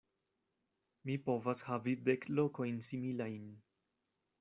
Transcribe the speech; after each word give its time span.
Mi 1.11 1.19
povas 1.29 1.63
havi 1.69 1.95
dek 2.11 2.29
lokojn 2.41 2.85
similajn. 2.93 3.51